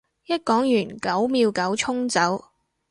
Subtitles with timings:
[0.25, 2.43] 一講完九秒九衝走